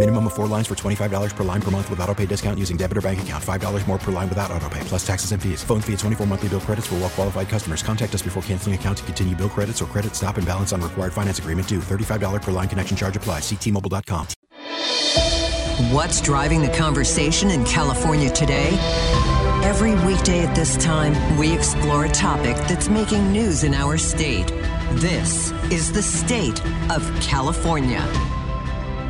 Minimum 0.00 0.28
of 0.28 0.32
four 0.32 0.46
lines 0.46 0.66
for 0.66 0.74
$25 0.74 1.36
per 1.36 1.44
line 1.44 1.60
per 1.60 1.70
month 1.70 1.90
with 1.90 2.00
auto 2.00 2.14
pay 2.14 2.24
discount 2.24 2.58
using 2.58 2.78
debit 2.78 2.96
or 2.96 3.02
bank 3.02 3.20
account. 3.20 3.44
$5 3.44 3.86
more 3.86 3.98
per 3.98 4.10
line 4.10 4.30
without 4.30 4.50
auto 4.50 4.66
pay, 4.70 4.80
plus 4.84 5.06
taxes 5.06 5.32
and 5.32 5.42
fees. 5.42 5.62
Phone 5.62 5.82
fee 5.82 5.92
at 5.92 5.98
24 5.98 6.26
monthly 6.26 6.48
bill 6.48 6.60
credits 6.60 6.86
for 6.86 6.94
well 6.94 7.10
qualified 7.10 7.50
customers. 7.50 7.82
Contact 7.82 8.14
us 8.14 8.22
before 8.22 8.42
canceling 8.44 8.74
account 8.74 8.96
to 8.96 9.04
continue 9.04 9.36
bill 9.36 9.50
credits 9.50 9.82
or 9.82 9.84
credit 9.84 10.14
stop 10.14 10.38
and 10.38 10.46
balance 10.46 10.72
on 10.72 10.80
required 10.80 11.12
finance 11.12 11.38
agreement 11.38 11.68
due. 11.68 11.80
$35 11.80 12.40
per 12.40 12.50
line 12.50 12.66
connection 12.66 12.96
charge 12.96 13.14
applies. 13.14 13.42
Ctmobile.com. 13.42 14.26
What's 15.92 16.22
driving 16.22 16.62
the 16.62 16.72
conversation 16.72 17.50
in 17.50 17.66
California 17.66 18.30
today? 18.30 18.70
Every 19.62 19.94
weekday 20.06 20.46
at 20.46 20.54
this 20.56 20.82
time, 20.82 21.12
we 21.36 21.52
explore 21.52 22.06
a 22.06 22.10
topic 22.10 22.56
that's 22.68 22.88
making 22.88 23.32
news 23.32 23.64
in 23.64 23.74
our 23.74 23.98
state. 23.98 24.46
This 24.92 25.52
is 25.70 25.92
the 25.92 26.02
state 26.02 26.64
of 26.90 27.02
California. 27.20 28.39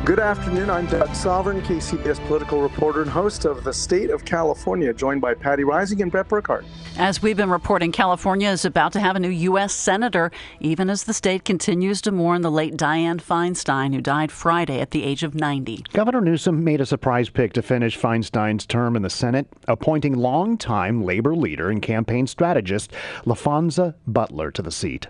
Good 0.03 0.19
afternoon. 0.19 0.71
I'm 0.71 0.87
Doug 0.87 1.13
Sovern, 1.13 1.61
KCBS 1.61 2.25
political 2.25 2.59
reporter 2.59 3.03
and 3.03 3.09
host 3.09 3.45
of 3.45 3.63
The 3.63 3.71
State 3.71 4.09
of 4.09 4.25
California, 4.25 4.91
joined 4.95 5.21
by 5.21 5.35
Patti 5.35 5.61
Reising 5.61 6.01
and 6.01 6.11
Brett 6.11 6.27
Burkhart. 6.27 6.65
As 6.97 7.21
we've 7.21 7.37
been 7.37 7.51
reporting, 7.51 7.91
California 7.91 8.49
is 8.49 8.65
about 8.65 8.93
to 8.93 8.99
have 8.99 9.15
a 9.15 9.19
new 9.19 9.29
U.S. 9.29 9.75
Senator, 9.75 10.31
even 10.59 10.89
as 10.89 11.03
the 11.03 11.13
state 11.13 11.45
continues 11.45 12.01
to 12.01 12.11
mourn 12.11 12.41
the 12.41 12.49
late 12.49 12.77
Dianne 12.77 13.21
Feinstein, 13.21 13.93
who 13.93 14.01
died 14.01 14.31
Friday 14.31 14.79
at 14.79 14.89
the 14.89 15.03
age 15.03 15.21
of 15.21 15.35
90. 15.35 15.83
Governor 15.93 16.21
Newsom 16.21 16.63
made 16.63 16.81
a 16.81 16.85
surprise 16.87 17.29
pick 17.29 17.53
to 17.53 17.61
finish 17.61 17.95
Feinstein's 17.95 18.65
term 18.65 18.95
in 18.95 19.03
the 19.03 19.09
Senate, 19.09 19.47
appointing 19.67 20.15
longtime 20.15 21.03
labor 21.03 21.35
leader 21.35 21.69
and 21.69 21.79
campaign 21.79 22.25
strategist 22.25 22.91
Laphonza 23.25 23.93
Butler 24.07 24.49
to 24.49 24.63
the 24.63 24.71
seat. 24.71 25.09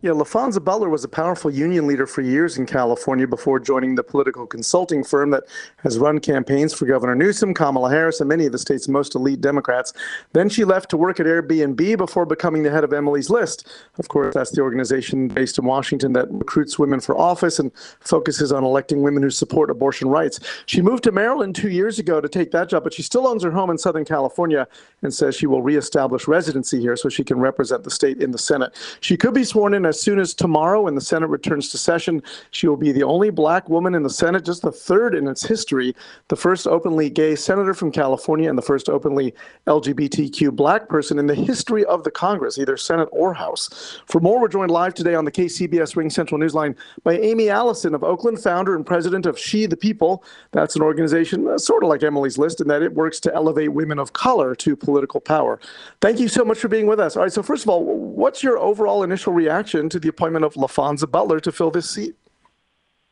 Yeah, 0.00 0.12
Laphonza 0.12 0.62
Butler 0.62 0.88
was 0.88 1.02
a 1.02 1.08
powerful 1.08 1.50
union 1.50 1.88
leader 1.88 2.06
for 2.06 2.22
years 2.22 2.56
in 2.56 2.66
California 2.66 3.26
before 3.26 3.58
joining 3.58 3.96
the 3.96 4.04
political 4.04 4.46
consulting 4.46 5.02
firm 5.02 5.30
that 5.30 5.42
has 5.78 5.98
run 5.98 6.20
campaigns 6.20 6.72
for 6.72 6.86
Governor 6.86 7.16
Newsom, 7.16 7.52
Kamala 7.52 7.90
Harris, 7.90 8.20
and 8.20 8.28
many 8.28 8.46
of 8.46 8.52
the 8.52 8.58
state's 8.58 8.86
most 8.86 9.16
elite 9.16 9.40
Democrats. 9.40 9.92
Then 10.34 10.48
she 10.48 10.64
left 10.64 10.88
to 10.90 10.96
work 10.96 11.18
at 11.18 11.26
Airbnb 11.26 11.96
before 11.96 12.26
becoming 12.26 12.62
the 12.62 12.70
head 12.70 12.84
of 12.84 12.92
Emily's 12.92 13.28
List. 13.28 13.66
Of 13.98 14.06
course, 14.06 14.32
that's 14.32 14.52
the 14.52 14.60
organization 14.60 15.26
based 15.26 15.58
in 15.58 15.64
Washington 15.64 16.12
that 16.12 16.30
recruits 16.30 16.78
women 16.78 17.00
for 17.00 17.18
office 17.18 17.58
and 17.58 17.72
focuses 17.98 18.52
on 18.52 18.62
electing 18.62 19.02
women 19.02 19.24
who 19.24 19.30
support 19.30 19.68
abortion 19.68 20.08
rights. 20.08 20.38
She 20.66 20.80
moved 20.80 21.02
to 21.04 21.12
Maryland 21.12 21.56
two 21.56 21.70
years 21.70 21.98
ago 21.98 22.20
to 22.20 22.28
take 22.28 22.52
that 22.52 22.68
job, 22.68 22.84
but 22.84 22.94
she 22.94 23.02
still 23.02 23.26
owns 23.26 23.42
her 23.42 23.50
home 23.50 23.68
in 23.68 23.78
Southern 23.78 24.04
California 24.04 24.68
and 25.02 25.12
says 25.12 25.34
she 25.34 25.48
will 25.48 25.62
reestablish 25.62 26.28
residency 26.28 26.80
here 26.80 26.94
so 26.94 27.08
she 27.08 27.24
can 27.24 27.40
represent 27.40 27.82
the 27.82 27.90
state 27.90 28.22
in 28.22 28.30
the 28.30 28.38
Senate. 28.38 28.76
She 29.00 29.16
could 29.16 29.34
be 29.34 29.42
sworn 29.42 29.74
in 29.74 29.87
as 29.88 30.00
soon 30.00 30.18
as 30.18 30.34
tomorrow 30.34 30.82
when 30.82 30.94
the 30.94 31.00
Senate 31.00 31.28
returns 31.28 31.70
to 31.70 31.78
session. 31.78 32.22
She 32.50 32.68
will 32.68 32.76
be 32.76 32.92
the 32.92 33.02
only 33.02 33.30
black 33.30 33.68
woman 33.68 33.94
in 33.94 34.02
the 34.02 34.10
Senate, 34.10 34.44
just 34.44 34.62
the 34.62 34.70
third 34.70 35.14
in 35.14 35.26
its 35.26 35.44
history, 35.44 35.96
the 36.28 36.36
first 36.36 36.66
openly 36.66 37.10
gay 37.10 37.34
senator 37.34 37.74
from 37.74 37.90
California, 37.90 38.48
and 38.48 38.58
the 38.58 38.62
first 38.62 38.88
openly 38.88 39.34
LGBTQ 39.66 40.54
black 40.54 40.88
person 40.88 41.18
in 41.18 41.26
the 41.26 41.34
history 41.34 41.84
of 41.86 42.04
the 42.04 42.10
Congress, 42.10 42.58
either 42.58 42.76
Senate 42.76 43.08
or 43.10 43.34
House. 43.34 44.00
For 44.06 44.20
more, 44.20 44.40
we're 44.40 44.48
joined 44.48 44.70
live 44.70 44.94
today 44.94 45.14
on 45.14 45.24
the 45.24 45.32
KCBS 45.32 45.96
Ring 45.96 46.10
Central 46.10 46.40
Newsline 46.40 46.76
by 47.02 47.18
Aimee 47.18 47.48
Allison 47.48 47.94
of 47.94 48.04
Oakland, 48.04 48.40
founder 48.40 48.76
and 48.76 48.84
president 48.84 49.26
of 49.26 49.38
She 49.38 49.66
the 49.66 49.76
People. 49.76 50.22
That's 50.52 50.76
an 50.76 50.82
organization 50.82 51.48
uh, 51.48 51.58
sort 51.58 51.82
of 51.82 51.88
like 51.88 52.02
Emily's 52.02 52.38
List 52.38 52.60
in 52.60 52.68
that 52.68 52.82
it 52.82 52.92
works 52.92 53.20
to 53.20 53.34
elevate 53.34 53.72
women 53.72 53.98
of 53.98 54.12
color 54.12 54.54
to 54.56 54.76
political 54.76 55.20
power. 55.20 55.58
Thank 56.00 56.20
you 56.20 56.28
so 56.28 56.44
much 56.44 56.58
for 56.58 56.68
being 56.68 56.86
with 56.86 57.00
us. 57.00 57.16
All 57.16 57.22
right, 57.22 57.32
so 57.32 57.42
first 57.42 57.64
of 57.64 57.68
all, 57.70 57.84
what's 57.84 58.42
your 58.42 58.58
overall 58.58 59.02
initial 59.02 59.32
reaction 59.32 59.77
to 59.90 60.00
the 60.00 60.08
appointment 60.08 60.44
of 60.44 60.54
Laphonza 60.54 61.06
Butler 61.10 61.40
to 61.40 61.52
fill 61.52 61.70
this 61.70 61.88
seat? 61.90 62.14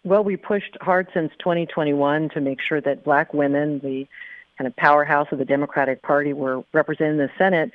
Well, 0.04 0.22
we 0.22 0.36
pushed 0.36 0.76
hard 0.80 1.08
since 1.12 1.32
2021 1.40 2.28
to 2.30 2.40
make 2.40 2.60
sure 2.60 2.80
that 2.80 3.02
black 3.02 3.34
women, 3.34 3.80
the 3.80 4.06
kind 4.56 4.68
of 4.68 4.76
powerhouse 4.76 5.26
of 5.32 5.38
the 5.38 5.44
Democratic 5.44 6.02
Party, 6.02 6.32
were 6.32 6.62
represented 6.72 7.14
in 7.14 7.18
the 7.18 7.30
Senate. 7.36 7.72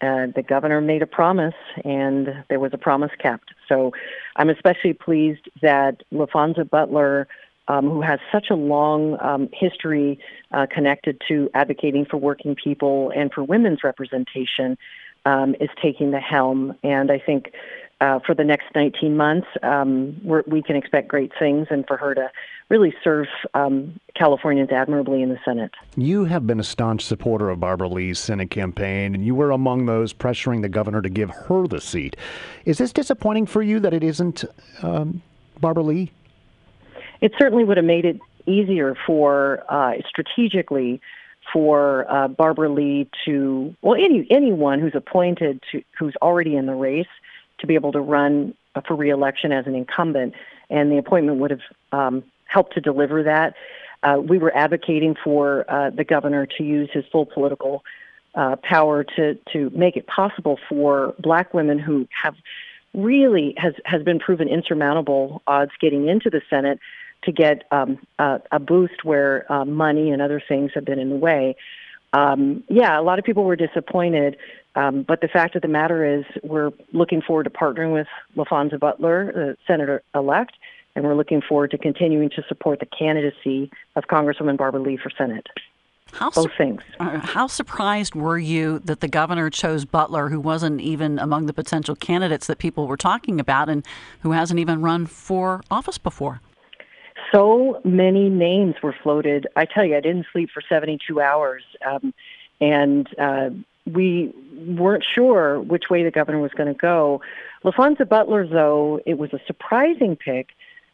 Uh, 0.00 0.26
the 0.34 0.44
governor 0.46 0.80
made 0.80 1.02
a 1.02 1.06
promise, 1.06 1.54
and 1.84 2.44
there 2.48 2.60
was 2.60 2.72
a 2.72 2.78
promise 2.78 3.10
kept. 3.18 3.52
So 3.68 3.92
I'm 4.36 4.50
especially 4.50 4.92
pleased 4.92 5.48
that 5.62 6.02
Laphonza 6.12 6.68
Butler, 6.68 7.26
um, 7.66 7.88
who 7.88 8.00
has 8.02 8.20
such 8.30 8.50
a 8.50 8.54
long 8.54 9.16
um, 9.20 9.48
history 9.52 10.20
uh, 10.52 10.66
connected 10.70 11.20
to 11.28 11.50
advocating 11.54 12.04
for 12.04 12.16
working 12.16 12.54
people 12.54 13.10
and 13.16 13.32
for 13.32 13.42
women's 13.42 13.82
representation, 13.82 14.78
um, 15.24 15.56
is 15.60 15.70
taking 15.82 16.12
the 16.12 16.20
helm. 16.20 16.76
And 16.84 17.10
I 17.10 17.18
think 17.18 17.52
uh, 18.00 18.18
for 18.26 18.34
the 18.34 18.44
next 18.44 18.66
19 18.74 19.16
months, 19.16 19.46
um, 19.62 20.20
we 20.46 20.62
can 20.62 20.76
expect 20.76 21.08
great 21.08 21.32
things, 21.38 21.66
and 21.70 21.86
for 21.86 21.96
her 21.96 22.14
to 22.14 22.30
really 22.68 22.92
serve 23.02 23.26
um, 23.54 23.98
Californians 24.14 24.70
admirably 24.70 25.22
in 25.22 25.30
the 25.30 25.38
Senate. 25.44 25.70
You 25.96 26.24
have 26.24 26.46
been 26.46 26.60
a 26.60 26.64
staunch 26.64 27.04
supporter 27.04 27.48
of 27.48 27.60
Barbara 27.60 27.88
Lee's 27.88 28.18
Senate 28.18 28.50
campaign, 28.50 29.14
and 29.14 29.24
you 29.24 29.34
were 29.34 29.50
among 29.50 29.86
those 29.86 30.12
pressuring 30.12 30.62
the 30.62 30.68
governor 30.68 31.00
to 31.00 31.08
give 31.08 31.30
her 31.30 31.66
the 31.66 31.80
seat. 31.80 32.16
Is 32.64 32.78
this 32.78 32.92
disappointing 32.92 33.46
for 33.46 33.62
you 33.62 33.80
that 33.80 33.94
it 33.94 34.02
isn't 34.02 34.44
um, 34.82 35.22
Barbara 35.60 35.84
Lee? 35.84 36.12
It 37.20 37.32
certainly 37.38 37.64
would 37.64 37.78
have 37.78 37.86
made 37.86 38.04
it 38.04 38.20
easier 38.46 38.94
for 39.06 39.64
uh, 39.68 39.94
strategically 40.08 41.00
for 41.52 42.10
uh, 42.10 42.28
Barbara 42.28 42.68
Lee 42.68 43.08
to 43.24 43.74
well 43.80 43.94
any 43.94 44.26
anyone 44.30 44.80
who's 44.80 44.94
appointed 44.94 45.62
to 45.72 45.82
who's 45.98 46.14
already 46.20 46.56
in 46.56 46.66
the 46.66 46.74
race 46.74 47.06
to 47.58 47.66
be 47.66 47.74
able 47.74 47.92
to 47.92 48.00
run 48.00 48.54
for 48.86 48.94
reelection 48.94 49.52
as 49.52 49.66
an 49.66 49.74
incumbent, 49.74 50.34
and 50.68 50.90
the 50.90 50.98
appointment 50.98 51.38
would 51.38 51.50
have 51.50 51.60
um, 51.92 52.22
helped 52.44 52.74
to 52.74 52.80
deliver 52.80 53.22
that. 53.22 53.54
Uh, 54.02 54.18
we 54.20 54.38
were 54.38 54.54
advocating 54.54 55.16
for 55.22 55.64
uh, 55.68 55.90
the 55.90 56.04
governor 56.04 56.46
to 56.46 56.62
use 56.62 56.90
his 56.92 57.04
full 57.10 57.26
political 57.26 57.82
uh, 58.34 58.56
power 58.56 59.02
to 59.02 59.34
to 59.52 59.70
make 59.70 59.96
it 59.96 60.06
possible 60.06 60.58
for 60.68 61.14
black 61.18 61.54
women 61.54 61.78
who 61.78 62.06
have 62.22 62.34
really 62.92 63.54
has 63.56 63.72
has 63.84 64.02
been 64.02 64.18
proven 64.18 64.48
insurmountable 64.48 65.42
odds 65.46 65.72
getting 65.80 66.08
into 66.08 66.28
the 66.28 66.42
Senate 66.50 66.78
to 67.22 67.32
get 67.32 67.64
um, 67.72 67.98
a, 68.18 68.40
a 68.52 68.58
boost 68.58 69.04
where 69.04 69.50
uh, 69.50 69.64
money 69.64 70.10
and 70.10 70.20
other 70.20 70.40
things 70.46 70.70
have 70.74 70.84
been 70.84 70.98
in 70.98 71.10
the 71.10 71.16
way. 71.16 71.56
Um, 72.12 72.62
yeah, 72.68 72.98
a 72.98 73.02
lot 73.02 73.18
of 73.18 73.24
people 73.24 73.44
were 73.44 73.56
disappointed 73.56 74.36
um, 74.76 75.02
but 75.02 75.22
the 75.22 75.28
fact 75.28 75.56
of 75.56 75.62
the 75.62 75.68
matter 75.68 76.04
is, 76.04 76.24
we're 76.42 76.70
looking 76.92 77.22
forward 77.22 77.44
to 77.44 77.50
partnering 77.50 77.92
with 77.92 78.06
Laphonza 78.36 78.78
Butler, 78.78 79.32
the 79.32 79.56
senator 79.66 80.02
elect, 80.14 80.52
and 80.94 81.04
we're 81.04 81.14
looking 81.14 81.40
forward 81.40 81.70
to 81.72 81.78
continuing 81.78 82.28
to 82.30 82.42
support 82.46 82.80
the 82.80 82.86
candidacy 82.86 83.70
of 83.96 84.04
Congresswoman 84.04 84.56
Barbara 84.58 84.82
Lee 84.82 84.98
for 84.98 85.10
Senate. 85.10 85.46
How 86.12 86.30
Both 86.30 86.52
things. 86.56 86.82
Uh, 87.00 87.18
how 87.18 87.46
surprised 87.46 88.14
were 88.14 88.38
you 88.38 88.78
that 88.80 89.00
the 89.00 89.08
governor 89.08 89.50
chose 89.50 89.84
Butler, 89.84 90.28
who 90.28 90.38
wasn't 90.38 90.80
even 90.80 91.18
among 91.18 91.46
the 91.46 91.52
potential 91.52 91.96
candidates 91.96 92.46
that 92.46 92.58
people 92.58 92.86
were 92.86 92.96
talking 92.96 93.40
about 93.40 93.68
and 93.68 93.84
who 94.20 94.32
hasn't 94.32 94.60
even 94.60 94.82
run 94.82 95.06
for 95.06 95.62
office 95.70 95.98
before? 95.98 96.40
So 97.32 97.80
many 97.84 98.28
names 98.28 98.76
were 98.82 98.94
floated. 99.02 99.46
I 99.56 99.64
tell 99.64 99.84
you, 99.84 99.96
I 99.96 100.00
didn't 100.00 100.26
sleep 100.32 100.50
for 100.54 100.62
72 100.68 101.20
hours. 101.20 101.62
Um, 101.84 102.14
and 102.60 103.08
uh, 103.18 103.50
we 103.86 104.32
weren't 104.66 105.04
sure 105.14 105.60
which 105.60 105.84
way 105.90 106.02
the 106.02 106.10
governor 106.10 106.40
was 106.40 106.52
going 106.52 106.72
to 106.72 106.78
go. 106.78 107.20
Laphonza 107.64 108.08
Butler, 108.08 108.46
though, 108.46 109.00
it 109.06 109.18
was 109.18 109.32
a 109.32 109.40
surprising 109.46 110.16
pick, 110.16 110.48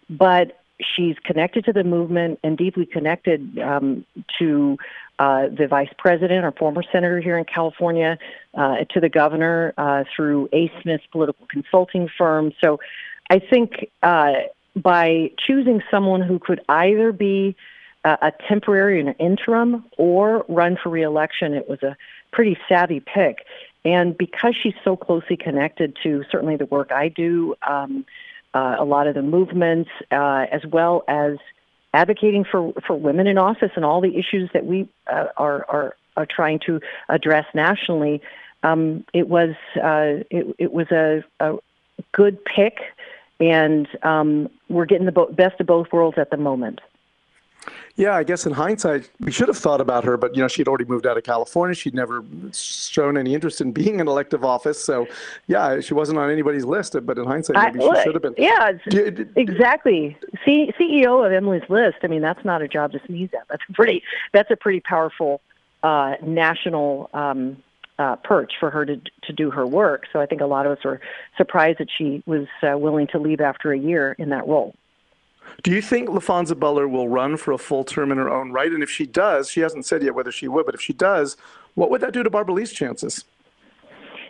but 0.09 0.61
she's 0.81 1.17
connected 1.25 1.65
to 1.65 1.73
the 1.73 1.85
movement 1.85 2.41
and 2.43 2.57
deeply 2.57 2.87
connected 2.87 3.59
um, 3.59 4.05
to 4.39 4.77
uh, 5.19 5.49
the 5.49 5.67
vice 5.69 5.93
president, 5.99 6.45
our 6.45 6.53
former 6.53 6.83
senator 6.91 7.21
here 7.21 7.39
in 7.39 7.45
California, 7.45 8.19
uh, 8.55 8.79
to 8.91 9.01
the 9.01 9.09
governor 9.09 9.73
uh, 9.79 10.05
through 10.15 10.49
Ace 10.53 10.71
Smith's 10.83 11.05
political 11.13 11.47
consulting 11.49 12.09
firm. 12.19 12.53
So 12.63 12.81
I 13.31 13.39
think 13.39 13.91
uh, 14.03 14.33
by 14.75 15.31
choosing 15.47 15.83
someone 15.91 16.23
who 16.23 16.39
could 16.39 16.61
either 16.69 17.13
be 17.13 17.55
a, 18.05 18.11
a 18.11 18.33
temporary 18.49 19.01
and 19.01 19.15
interim 19.19 19.85
or 19.97 20.45
run 20.49 20.77
for 20.83 20.89
reelection, 20.89 21.55
it 21.55 21.69
was 21.69 21.83
a 21.83 21.97
pretty 22.33 22.59
savvy 22.69 23.01
pick. 23.01 23.47
And 23.85 24.17
because 24.17 24.55
she's 24.61 24.75
so 24.85 24.97
closely 24.97 25.37
connected 25.37 25.97
to 26.03 26.25
certainly 26.31 26.57
the 26.57 26.67
work 26.67 26.93
I 26.93 27.09
do, 27.09 27.55
um, 27.67 28.05
uh, 28.55 28.77
a 28.79 28.85
lot 28.85 29.07
of 29.07 29.15
the 29.15 29.23
movements, 29.23 29.91
uh, 30.11 30.47
as 30.51 30.65
well 30.65 31.05
as 31.09 31.39
advocating 31.95 32.45
for, 32.45 32.73
for 32.87 32.95
women 32.95 33.27
in 33.27 33.39
office 33.39 33.73
and 33.77 33.85
all 33.85 34.01
the 34.01 34.17
issues 34.17 34.51
that 34.53 34.67
we 34.67 34.89
uh, 35.07 35.27
are, 35.37 35.65
are 35.69 35.97
are 36.17 36.27
trying 36.27 36.59
to 36.67 36.81
address 37.09 37.47
nationally, 37.55 38.21
um, 38.63 39.05
it 39.13 39.29
was 39.29 39.55
uh, 39.77 40.23
it, 40.31 40.55
it 40.59 40.73
was 40.73 40.91
a, 40.91 41.25
a 41.41 41.59
good 42.13 42.45
pick, 42.45 42.79
and 43.41 43.89
um, 44.03 44.49
we're 44.69 44.85
getting 44.85 45.07
the 45.07 45.13
bo- 45.13 45.33
best 45.33 45.61
of 45.61 45.67
both 45.67 45.89
worlds 45.93 46.19
at 46.19 46.31
the 46.31 46.37
moment. 46.37 46.81
Yeah, 47.97 48.17
I 48.17 48.25
guess 48.25 48.47
in 48.47 48.53
hindsight, 48.53 49.11
we 49.21 49.31
should 49.31 49.49
have 49.49 49.59
thought 49.59 49.81
about 49.81 50.05
her, 50.05 50.17
but 50.17 50.35
you 50.35 50.41
know, 50.41 50.49
she'd 50.49 50.67
already 50.67 50.87
moved 50.87 51.07
out 51.07 51.19
of 51.19 51.25
California. 51.25 51.75
She'd 51.75 51.95
never 51.95 52.25
shown 52.53 53.19
any 53.19 53.35
interest 53.35 53.61
in 53.61 53.73
being 53.73 54.01
in 54.01 54.09
elective 54.09 54.45
office. 54.45 54.83
So, 54.83 55.07
yeah, 55.47 55.81
she 55.81 55.93
wasn't 55.93 56.19
on 56.19 56.31
anybody's 56.31 56.65
list. 56.65 56.97
But 57.05 57.19
in 57.19 57.27
hindsight, 57.27 57.57
maybe 57.57 57.85
I, 57.85 57.97
she 57.97 58.03
should 58.05 58.15
have 58.15 58.23
been. 58.23 58.35
Yeah, 58.39 58.73
exactly. 59.37 60.17
C- 60.45 60.73
CEO 60.81 61.25
of 61.25 61.33
Emily's 61.33 61.69
List. 61.69 61.99
I 62.03 62.07
mean, 62.07 62.23
that's 62.23 62.45
not 62.45 62.63
a 62.63 62.69
job 62.69 62.93
to 62.93 63.01
sneeze 63.07 63.31
at. 63.35 63.47
That's 63.49 63.65
pretty. 63.75 64.03
That's 64.33 64.51
a 64.51 64.57
pretty 64.57 64.81
powerful 64.81 65.43
uh, 65.83 66.15
national 66.23 67.11
um, 67.13 67.59
uh, 67.99 68.17
perch 68.17 68.55
for 68.59 68.71
her 68.71 68.85
to 68.85 69.01
to 69.25 69.33
do 69.33 69.51
her 69.51 69.67
work. 69.67 70.05
So 70.13 70.21
I 70.21 70.27
think 70.27 70.41
a 70.41 70.47
lot 70.47 70.67
of 70.67 70.73
us 70.73 70.85
were 70.85 71.01
surprised 71.37 71.79
that 71.79 71.89
she 71.97 72.23
was 72.27 72.47
uh, 72.63 72.77
willing 72.79 73.07
to 73.09 73.19
leave 73.19 73.41
after 73.41 73.73
a 73.73 73.79
year 73.79 74.17
in 74.19 74.31
that 74.31 74.47
role. 74.47 74.75
Do 75.63 75.71
you 75.71 75.83
think 75.83 76.09
Laphonza 76.09 76.59
Butler 76.59 76.89
will 76.89 77.09
run 77.09 77.37
for 77.37 77.53
a 77.53 77.59
full 77.59 77.85
term 77.85 78.11
in 78.11 78.19
her 78.19 78.31
own 78.31 78.53
right? 78.53 78.73
And 78.73 78.83
if 78.83 78.91
she 78.91 79.07
does, 79.07 79.49
she 79.51 79.61
hasn't 79.61 79.87
said 79.87 80.03
yet 80.03 80.15
whether 80.15 80.33
she 80.33 80.49
would, 80.49 80.67
but 80.67 80.75
if 80.75 80.81
she 80.81 80.93
does, 80.93 81.37
what 81.75 81.91
would 81.91 82.01
that 82.01 82.13
do 82.13 82.23
to 82.23 82.31
Barbara 82.31 82.55
Lee's 82.55 82.73
chances? 82.73 83.25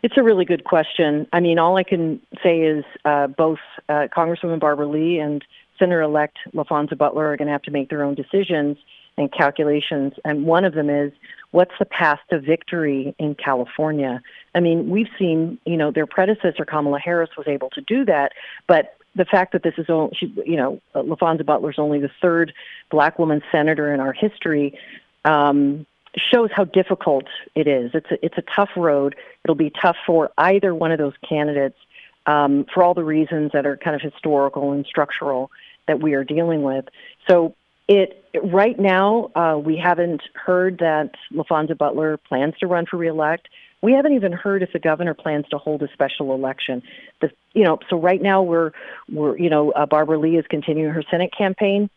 It's 0.02 0.16
a 0.16 0.22
really 0.22 0.44
good 0.44 0.64
question. 0.64 1.26
I 1.32 1.40
mean, 1.40 1.58
all 1.58 1.76
I 1.76 1.84
can 1.84 2.20
say 2.42 2.60
is 2.60 2.84
uh, 3.04 3.28
both 3.28 3.60
uh, 3.88 4.08
Congresswoman 4.14 4.58
Barbara 4.58 4.86
Lee 4.88 5.18
and 5.18 5.44
Senator-elect 5.78 6.38
Laphonza 6.54 6.98
Butler 6.98 7.32
are 7.32 7.36
going 7.36 7.46
to 7.46 7.52
have 7.52 7.62
to 7.62 7.70
make 7.70 7.88
their 7.88 8.02
own 8.02 8.14
decisions 8.14 8.78
and 9.16 9.32
calculations. 9.32 10.14
And 10.24 10.44
one 10.44 10.64
of 10.64 10.74
them 10.74 10.90
is 10.90 11.12
what's 11.52 11.72
the 11.78 11.84
path 11.84 12.18
to 12.30 12.40
victory 12.40 13.14
in 13.18 13.36
California? 13.36 14.20
I 14.54 14.60
mean, 14.60 14.90
we've 14.90 15.08
seen, 15.18 15.58
you 15.64 15.76
know, 15.76 15.90
their 15.90 16.06
predecessor 16.06 16.64
Kamala 16.64 16.98
Harris 16.98 17.30
was 17.36 17.46
able 17.46 17.70
to 17.70 17.80
do 17.80 18.04
that, 18.06 18.32
but 18.66 18.96
the 19.14 19.24
fact 19.24 19.52
that 19.52 19.62
this 19.62 19.74
is 19.76 19.86
only, 19.88 20.14
she, 20.18 20.32
you 20.46 20.56
know, 20.56 20.80
Laphonza 20.94 21.44
Butler's 21.44 21.78
only 21.78 22.00
the 22.00 22.10
third 22.20 22.52
black 22.90 23.18
woman 23.18 23.42
senator 23.52 23.92
in 23.92 24.00
our 24.00 24.12
history 24.12 24.78
um, 25.24 25.86
shows 26.16 26.50
how 26.54 26.64
difficult 26.64 27.24
it 27.54 27.66
is. 27.66 27.90
It's 27.94 28.10
a, 28.10 28.24
it's 28.24 28.38
a 28.38 28.42
tough 28.54 28.70
road. 28.76 29.16
It'll 29.44 29.54
be 29.54 29.70
tough 29.70 29.96
for 30.06 30.30
either 30.38 30.74
one 30.74 30.92
of 30.92 30.98
those 30.98 31.14
candidates 31.28 31.78
um, 32.26 32.66
for 32.72 32.82
all 32.82 32.94
the 32.94 33.04
reasons 33.04 33.52
that 33.52 33.66
are 33.66 33.76
kind 33.76 33.96
of 33.96 34.02
historical 34.02 34.72
and 34.72 34.86
structural 34.86 35.50
that 35.86 36.00
we 36.00 36.14
are 36.14 36.24
dealing 36.24 36.62
with. 36.62 36.86
So 37.28 37.54
it 37.88 38.24
right 38.42 38.78
now 38.78 39.30
uh, 39.34 39.58
we 39.58 39.76
haven't 39.76 40.22
heard 40.34 40.78
that 40.78 41.10
Laphonza 41.32 41.76
Butler 41.76 42.16
plans 42.16 42.54
to 42.60 42.66
run 42.66 42.86
for 42.86 42.96
reelect. 42.96 43.48
We 43.82 43.92
haven't 43.92 44.12
even 44.14 44.32
heard 44.32 44.62
if 44.62 44.72
the 44.72 44.78
governor 44.78 45.14
plans 45.14 45.46
to 45.50 45.58
hold 45.58 45.82
a 45.82 45.88
special 45.92 46.34
election. 46.34 46.82
The, 47.20 47.30
you 47.52 47.64
know, 47.64 47.78
so 47.90 47.98
right 47.98 48.22
now 48.22 48.42
we're 48.42 48.70
we're 49.10 49.36
you 49.36 49.50
know 49.50 49.72
uh, 49.72 49.86
Barbara 49.86 50.18
Lee 50.18 50.36
is 50.36 50.46
continuing 50.48 50.92
her 50.92 51.02
Senate 51.10 51.30
campaign, 51.36 51.90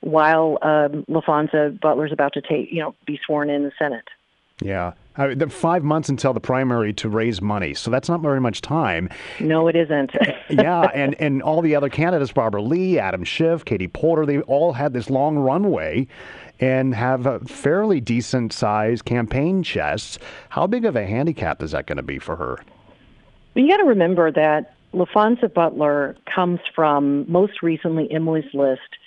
while 0.00 0.58
um, 0.62 1.04
Laphonza 1.08 1.78
Butler's 1.80 2.12
about 2.12 2.32
to 2.34 2.40
take 2.40 2.72
you 2.72 2.80
know 2.80 2.94
be 3.06 3.20
sworn 3.24 3.50
in 3.50 3.64
the 3.64 3.72
Senate. 3.78 4.08
Yeah. 4.60 4.94
Uh, 5.18 5.34
the 5.34 5.48
five 5.48 5.82
months 5.82 6.08
until 6.08 6.32
the 6.32 6.38
primary 6.40 6.92
to 6.92 7.08
raise 7.08 7.42
money, 7.42 7.74
so 7.74 7.90
that's 7.90 8.08
not 8.08 8.20
very 8.20 8.40
much 8.40 8.62
time. 8.62 9.08
No, 9.40 9.66
it 9.66 9.74
isn't. 9.74 10.12
yeah, 10.48 10.82
and, 10.94 11.16
and 11.20 11.42
all 11.42 11.60
the 11.60 11.74
other 11.74 11.88
candidates, 11.88 12.30
Barbara 12.30 12.62
Lee, 12.62 13.00
Adam 13.00 13.24
Schiff, 13.24 13.64
Katie 13.64 13.88
Porter, 13.88 14.24
they 14.24 14.38
all 14.42 14.72
had 14.72 14.92
this 14.92 15.10
long 15.10 15.36
runway 15.36 16.06
and 16.60 16.94
have 16.94 17.26
a 17.26 17.40
fairly 17.40 18.00
decent 18.00 18.52
sized 18.52 19.04
campaign 19.04 19.64
chests. 19.64 20.20
How 20.50 20.68
big 20.68 20.84
of 20.84 20.94
a 20.94 21.04
handicap 21.04 21.64
is 21.64 21.72
that 21.72 21.86
going 21.86 21.96
to 21.96 22.02
be 22.02 22.20
for 22.20 22.36
her? 22.36 22.62
Well, 23.56 23.64
you 23.64 23.68
got 23.68 23.78
to 23.78 23.88
remember 23.88 24.30
that 24.30 24.76
Laphonza 24.94 25.52
Butler 25.52 26.16
comes 26.32 26.60
from 26.76 27.30
most 27.30 27.60
recently 27.60 28.08
Emily's 28.12 28.54
List, 28.54 28.98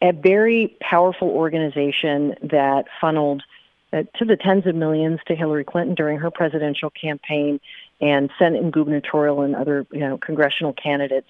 a 0.00 0.12
very 0.12 0.76
powerful 0.80 1.28
organization 1.28 2.36
that 2.40 2.84
funneled– 3.00 3.42
uh, 3.92 4.02
to 4.18 4.24
the 4.24 4.36
tens 4.36 4.66
of 4.66 4.74
millions 4.74 5.20
to 5.26 5.34
Hillary 5.34 5.64
Clinton 5.64 5.94
during 5.94 6.18
her 6.18 6.30
presidential 6.30 6.90
campaign 6.90 7.60
and 8.00 8.30
Senate 8.38 8.62
and 8.62 8.72
gubernatorial 8.72 9.42
and 9.42 9.56
other 9.56 9.86
you 9.90 10.00
know 10.00 10.18
congressional 10.18 10.72
candidates. 10.72 11.28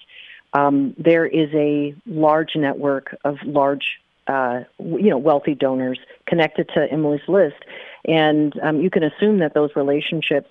Um, 0.53 0.95
there 0.97 1.25
is 1.25 1.49
a 1.53 1.95
large 2.05 2.55
network 2.55 3.15
of 3.23 3.37
large 3.43 3.99
uh, 4.27 4.61
you 4.79 5.09
know 5.09 5.17
wealthy 5.17 5.55
donors 5.55 5.99
connected 6.25 6.69
to 6.75 6.91
Emily's 6.91 7.27
list, 7.27 7.57
and 8.05 8.53
um, 8.61 8.81
you 8.81 8.89
can 8.89 9.03
assume 9.03 9.39
that 9.39 9.53
those 9.53 9.71
relationships, 9.75 10.49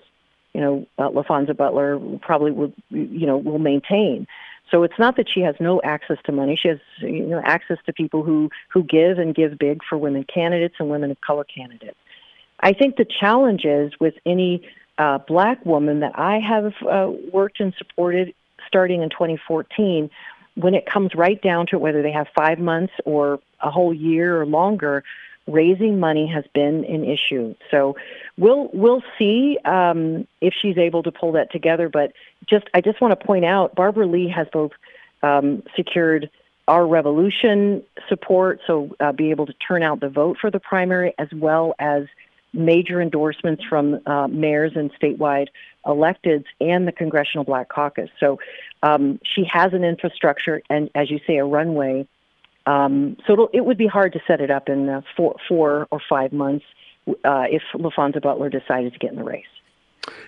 you 0.53 0.61
know, 0.61 0.87
uh, 0.97 1.09
Laphonza 1.09 1.55
Butler 1.55 1.99
probably 2.21 2.51
will 2.51 2.73
you 2.89 3.25
know 3.25 3.37
will 3.37 3.59
maintain. 3.59 4.27
So 4.71 4.83
it's 4.83 4.99
not 4.99 5.15
that 5.17 5.27
she 5.33 5.41
has 5.41 5.55
no 5.59 5.81
access 5.83 6.17
to 6.25 6.31
money. 6.31 6.57
She 6.61 6.67
has 6.67 6.79
you 6.99 7.25
know 7.25 7.41
access 7.43 7.77
to 7.85 7.93
people 7.93 8.23
who 8.23 8.49
who 8.71 8.83
give 8.83 9.17
and 9.17 9.33
give 9.33 9.57
big 9.57 9.81
for 9.87 9.97
women 9.97 10.25
candidates 10.31 10.75
and 10.79 10.89
women 10.89 11.11
of 11.11 11.21
color 11.21 11.43
candidates. 11.43 11.97
I 12.59 12.73
think 12.73 12.97
the 12.97 13.05
challenge 13.05 13.65
is 13.65 13.93
with 13.99 14.15
any 14.25 14.67
uh, 14.97 15.19
black 15.19 15.65
woman 15.65 16.01
that 16.01 16.11
I 16.19 16.39
have 16.39 16.73
uh, 16.87 17.09
worked 17.31 17.59
and 17.61 17.73
supported 17.77 18.33
starting 18.67 19.01
in 19.01 19.09
2014, 19.09 20.09
when 20.55 20.73
it 20.73 20.85
comes 20.85 21.11
right 21.15 21.41
down 21.41 21.65
to 21.67 21.79
whether 21.79 22.01
they 22.01 22.11
have 22.11 22.27
five 22.37 22.59
months 22.59 22.93
or 23.05 23.39
a 23.61 23.71
whole 23.71 23.93
year 23.93 24.39
or 24.39 24.45
longer, 24.45 25.03
raising 25.51 25.99
money 25.99 26.27
has 26.27 26.45
been 26.53 26.85
an 26.85 27.03
issue. 27.03 27.55
So 27.71 27.95
we'll 28.37 28.69
we'll 28.73 29.03
see 29.17 29.57
um, 29.65 30.27
if 30.41 30.53
she's 30.59 30.77
able 30.77 31.03
to 31.03 31.11
pull 31.11 31.33
that 31.33 31.51
together. 31.51 31.89
But 31.89 32.13
just 32.47 32.65
I 32.73 32.81
just 32.81 33.01
want 33.01 33.19
to 33.19 33.25
point 33.25 33.45
out, 33.45 33.75
Barbara 33.75 34.07
Lee 34.07 34.29
has 34.29 34.47
both 34.51 34.71
um, 35.23 35.63
secured 35.75 36.29
our 36.67 36.85
revolution 36.85 37.83
support, 38.07 38.61
so 38.67 38.95
uh, 38.99 39.11
be 39.11 39.31
able 39.31 39.47
to 39.47 39.53
turn 39.53 39.81
out 39.81 39.99
the 39.99 40.09
vote 40.09 40.37
for 40.39 40.51
the 40.51 40.59
primary, 40.59 41.13
as 41.17 41.27
well 41.33 41.73
as 41.79 42.05
major 42.53 43.01
endorsements 43.01 43.63
from 43.63 43.99
uh, 44.05 44.27
mayors 44.27 44.73
and 44.75 44.91
statewide 44.93 45.47
electeds 45.85 46.45
and 46.59 46.87
the 46.87 46.91
Congressional 46.91 47.43
Black 47.43 47.69
Caucus. 47.69 48.09
So 48.19 48.39
um, 48.83 49.19
she 49.23 49.43
has 49.45 49.73
an 49.73 49.83
infrastructure 49.83 50.61
and, 50.69 50.89
as 50.95 51.09
you 51.09 51.19
say, 51.25 51.37
a 51.37 51.45
runway 51.45 52.07
um, 52.69 53.17
so 53.25 53.49
it 53.51 53.65
would 53.65 53.77
be 53.77 53.87
hard 53.87 54.13
to 54.13 54.19
set 54.27 54.41
it 54.41 54.51
up 54.51 54.69
in 54.69 54.89
uh, 54.89 55.01
four, 55.17 55.35
four 55.47 55.87
or 55.89 55.99
five 56.07 56.31
months 56.31 56.65
uh, 57.07 57.45
if 57.49 57.63
Laphonza 57.73 58.21
Butler 58.21 58.49
decided 58.49 58.93
to 58.93 58.99
get 58.99 59.09
in 59.09 59.15
the 59.15 59.23
race. 59.23 59.45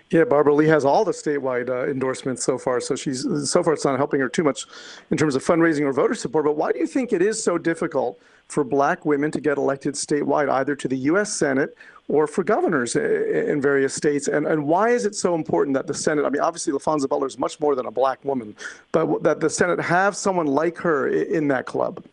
Yeah, 0.09 0.23
Barbara 0.23 0.55
Lee 0.55 0.67
has 0.67 0.83
all 0.83 1.05
the 1.05 1.11
statewide 1.11 1.69
uh, 1.69 1.87
endorsements 1.87 2.43
so 2.43 2.57
far, 2.57 2.81
so 2.81 2.95
she's 2.95 3.21
so 3.49 3.63
far 3.63 3.73
it's 3.73 3.85
not 3.85 3.97
helping 3.97 4.19
her 4.19 4.27
too 4.27 4.43
much 4.43 4.65
in 5.11 5.17
terms 5.17 5.35
of 5.35 5.43
fundraising 5.43 5.81
or 5.81 5.93
voter 5.93 6.15
support. 6.15 6.45
But 6.45 6.57
why 6.57 6.71
do 6.71 6.79
you 6.79 6.87
think 6.87 7.13
it 7.13 7.21
is 7.21 7.41
so 7.41 7.57
difficult 7.57 8.19
for 8.47 8.63
Black 8.63 9.05
women 9.05 9.31
to 9.31 9.39
get 9.39 9.57
elected 9.57 9.93
statewide, 9.93 10.49
either 10.49 10.75
to 10.75 10.87
the 10.87 10.97
U.S. 10.97 11.31
Senate 11.31 11.77
or 12.09 12.27
for 12.27 12.43
governors 12.43 12.95
in 12.95 13.61
various 13.61 13.93
states? 13.93 14.27
And 14.27 14.45
and 14.47 14.65
why 14.65 14.89
is 14.89 15.05
it 15.05 15.15
so 15.15 15.35
important 15.35 15.75
that 15.75 15.87
the 15.87 15.93
Senate? 15.93 16.25
I 16.25 16.29
mean, 16.29 16.41
obviously, 16.41 16.73
Laphonza 16.73 17.07
Butler 17.07 17.27
is 17.27 17.37
much 17.37 17.59
more 17.59 17.75
than 17.75 17.85
a 17.85 17.91
Black 17.91 18.23
woman, 18.25 18.55
but 18.91 19.23
that 19.23 19.39
the 19.39 19.49
Senate 19.49 19.79
have 19.79 20.17
someone 20.17 20.47
like 20.47 20.77
her 20.79 21.07
in 21.07 21.47
that 21.49 21.65
club. 21.65 22.03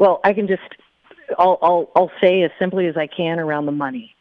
Well, 0.00 0.18
I 0.24 0.32
can 0.32 0.48
just, 0.48 0.62
I'll, 1.38 1.58
I'll, 1.60 1.90
I'll 1.94 2.10
say 2.22 2.40
as 2.42 2.50
simply 2.58 2.86
as 2.86 2.96
I 2.96 3.06
can 3.06 3.38
around 3.38 3.66
the 3.66 3.72
money. 3.72 4.16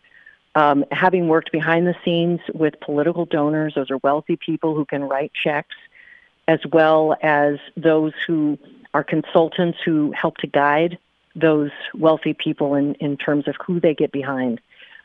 Um, 0.54 0.84
having 0.92 1.30
worked 1.30 1.54
behind 1.54 1.88
the 1.88 1.96
scenes 2.04 2.42
with 2.54 2.78
political 2.82 3.26
donors, 3.26 3.76
those 3.76 3.90
are 3.90 3.98
wealthy 4.04 4.36
people 4.36 4.76
who 4.76 4.84
can 4.84 5.06
write 5.06 5.32
checks, 5.42 5.78
as 6.50 6.60
well 6.74 7.16
as 7.24 7.60
those 7.78 8.12
who 8.28 8.58
are 8.94 9.06
consultants 9.06 9.78
who 9.86 10.12
help 10.12 10.36
to 10.40 10.48
guide 10.48 10.98
those 11.34 11.72
wealthy 11.96 12.34
people 12.34 12.76
in, 12.76 12.96
in 12.96 13.16
terms 13.16 13.48
of 13.48 13.56
who 13.66 13.80
they 13.80 13.94
get 13.94 14.12
behind. 14.12 14.60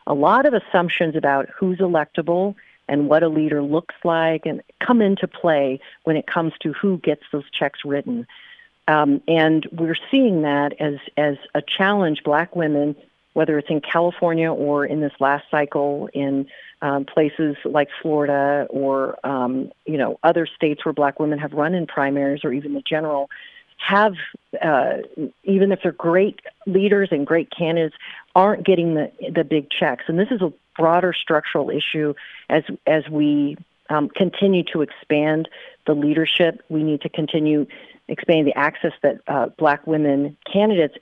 A 0.08 0.14
lot 0.14 0.44
of 0.44 0.54
assumptions 0.54 1.14
about 1.14 1.48
who's 1.56 1.78
electable 1.78 2.56
and 2.88 3.08
what 3.08 3.22
a 3.22 3.28
leader 3.28 3.62
looks 3.62 3.94
like 4.02 4.44
and 4.44 4.60
come 4.80 5.00
into 5.00 5.28
play 5.28 5.78
when 6.02 6.16
it 6.16 6.26
comes 6.26 6.52
to 6.62 6.72
who 6.72 6.98
gets 6.98 7.22
those 7.30 7.48
checks 7.52 7.84
written. 7.84 8.26
Um, 8.86 9.22
and 9.26 9.66
we're 9.72 9.96
seeing 10.10 10.42
that 10.42 10.74
as, 10.80 10.96
as 11.16 11.36
a 11.54 11.62
challenge. 11.62 12.22
Black 12.22 12.54
women 12.54 12.96
whether 13.34 13.58
it's 13.58 13.68
in 13.68 13.80
California 13.80 14.50
or 14.50 14.86
in 14.86 15.00
this 15.00 15.12
last 15.20 15.44
cycle 15.50 16.08
in 16.14 16.46
um, 16.80 17.04
places 17.04 17.56
like 17.64 17.88
Florida 18.00 18.66
or 18.70 19.18
um, 19.26 19.70
you 19.84 19.98
know 19.98 20.18
other 20.22 20.46
states 20.46 20.84
where 20.84 20.92
Black 20.92 21.20
women 21.20 21.38
have 21.38 21.52
run 21.52 21.74
in 21.74 21.86
primaries 21.86 22.44
or 22.44 22.52
even 22.52 22.72
the 22.72 22.82
general 22.82 23.28
have 23.76 24.14
uh, 24.62 24.98
even 25.42 25.72
if 25.72 25.80
they're 25.82 25.92
great 25.92 26.40
leaders 26.66 27.08
and 27.10 27.26
great 27.26 27.50
candidates 27.50 27.96
aren't 28.34 28.64
getting 28.64 28.94
the 28.94 29.12
the 29.34 29.44
big 29.44 29.68
checks. 29.68 30.04
And 30.06 30.18
this 30.18 30.30
is 30.30 30.40
a 30.40 30.52
broader 30.76 31.12
structural 31.12 31.70
issue 31.70 32.14
as 32.48 32.62
as 32.86 33.08
we 33.10 33.56
um, 33.90 34.08
continue 34.08 34.62
to 34.72 34.82
expand 34.82 35.48
the 35.86 35.94
leadership. 35.94 36.62
We 36.68 36.82
need 36.84 37.02
to 37.02 37.08
continue 37.08 37.66
expanding 38.08 38.44
the 38.44 38.58
access 38.58 38.92
that 39.02 39.18
uh, 39.26 39.46
black 39.58 39.86
women 39.86 40.36
candidates 40.50 40.94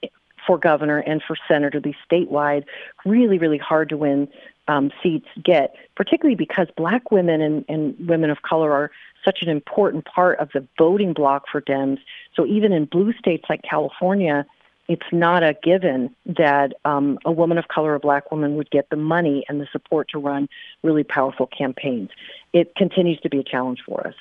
for 0.45 0.57
governor 0.57 0.99
and 0.99 1.21
for 1.25 1.37
senator 1.47 1.79
these 1.79 1.95
statewide 2.09 2.65
really 3.05 3.37
really 3.37 3.57
hard 3.57 3.89
to 3.89 3.97
win 3.97 4.27
um, 4.67 4.91
seats 5.01 5.27
get, 5.43 5.75
particularly 5.95 6.35
because 6.35 6.67
black 6.77 7.11
women 7.11 7.41
and, 7.41 7.65
and 7.67 8.07
women 8.07 8.29
of 8.29 8.41
color 8.41 8.71
are 8.71 8.91
such 9.25 9.39
an 9.41 9.49
important 9.49 10.05
part 10.05 10.39
of 10.39 10.49
the 10.53 10.65
voting 10.77 11.13
bloc 11.13 11.45
for 11.51 11.61
Dems. 11.61 11.99
So 12.35 12.45
even 12.45 12.71
in 12.71 12.85
blue 12.85 13.13
states 13.13 13.45
like 13.49 13.61
California, 13.63 14.45
it's 14.87 15.05
not 15.11 15.43
a 15.43 15.55
given 15.63 16.13
that 16.25 16.73
um, 16.83 17.17
a 17.25 17.31
woman 17.31 17.57
of 17.57 17.67
color, 17.69 17.95
a 17.95 17.99
black 17.99 18.31
woman, 18.31 18.55
would 18.55 18.69
get 18.69 18.89
the 18.89 18.97
money 18.97 19.45
and 19.47 19.61
the 19.61 19.67
support 19.71 20.09
to 20.09 20.19
run 20.19 20.49
really 20.81 21.03
powerful 21.03 21.47
campaigns. 21.47 22.09
It 22.51 22.75
continues 22.75 23.19
to 23.21 23.29
be 23.29 23.39
a 23.39 23.43
challenge 23.43 23.81
for 23.85 24.05
us. 24.05 24.15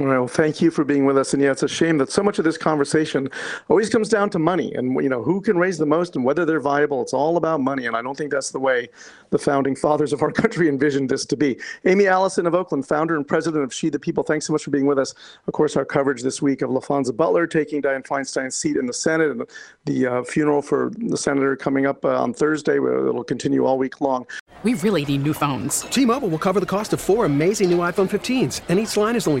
Well, 0.00 0.28
thank 0.28 0.62
you 0.62 0.70
for 0.70 0.82
being 0.82 1.04
with 1.04 1.18
us. 1.18 1.34
And 1.34 1.42
yeah, 1.42 1.50
it's 1.50 1.62
a 1.62 1.68
shame 1.68 1.98
that 1.98 2.10
so 2.10 2.22
much 2.22 2.38
of 2.38 2.44
this 2.46 2.56
conversation 2.56 3.28
always 3.68 3.90
comes 3.90 4.08
down 4.08 4.30
to 4.30 4.38
money 4.38 4.72
and 4.72 4.94
you 5.02 5.10
know 5.10 5.22
who 5.22 5.42
can 5.42 5.58
raise 5.58 5.76
the 5.76 5.84
most 5.84 6.16
and 6.16 6.24
whether 6.24 6.46
they're 6.46 6.58
viable. 6.58 7.02
It's 7.02 7.12
all 7.12 7.36
about 7.36 7.60
money, 7.60 7.84
and 7.84 7.94
I 7.94 8.00
don't 8.00 8.16
think 8.16 8.30
that's 8.30 8.50
the 8.50 8.58
way 8.58 8.88
the 9.28 9.38
founding 9.38 9.76
fathers 9.76 10.14
of 10.14 10.22
our 10.22 10.32
country 10.42 10.70
envisioned 10.70 11.10
this 11.10 11.26
to 11.26 11.36
be. 11.36 11.58
Aimee 11.84 12.06
Allison 12.06 12.46
of 12.46 12.54
Oakland, 12.54 12.88
founder 12.88 13.14
and 13.14 13.28
president 13.28 13.62
of 13.62 13.74
She 13.74 13.90
the 13.90 13.98
People. 13.98 14.24
Thanks 14.24 14.46
so 14.46 14.54
much 14.54 14.64
for 14.64 14.70
being 14.70 14.86
with 14.86 14.98
us. 14.98 15.14
Of 15.46 15.52
course, 15.52 15.76
our 15.76 15.84
coverage 15.84 16.22
this 16.22 16.40
week 16.40 16.62
of 16.62 16.70
Laphonza 16.70 17.14
Butler 17.14 17.46
taking 17.46 17.82
Dianne 17.82 18.06
Feinstein's 18.06 18.54
seat 18.54 18.76
in 18.76 18.86
the 18.86 18.94
Senate 18.94 19.30
and 19.30 19.46
the 19.84 20.06
uh, 20.06 20.22
funeral 20.22 20.62
for 20.62 20.92
the 20.96 21.18
senator 21.18 21.56
coming 21.56 21.84
up 21.84 22.06
uh, 22.06 22.22
on 22.22 22.32
Thursday. 22.32 22.76
It'll 22.76 23.22
continue 23.22 23.66
all 23.66 23.76
week 23.76 24.00
long. 24.00 24.26
We 24.62 24.74
really 24.74 25.04
need 25.04 25.22
new 25.22 25.32
phones. 25.32 25.82
T-Mobile 25.82 26.28
will 26.28 26.38
cover 26.38 26.60
the 26.60 26.66
cost 26.66 26.92
of 26.92 27.00
four 27.00 27.24
amazing 27.24 27.70
new 27.70 27.78
iPhone 27.78 28.08
15s, 28.08 28.60
and 28.68 28.78
each 28.78 28.96
line 28.96 29.16
is 29.16 29.26
only 29.26 29.40